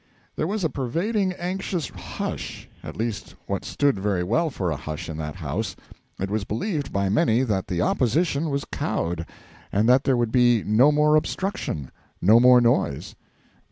[0.35, 5.07] There was a pervading, anxious hush at least what stood very well for a hush
[5.07, 5.75] in that House.
[6.19, 9.27] It was believed by many that the Opposition was cowed,
[9.71, 13.13] and that there would be no more obstruction, no more noise.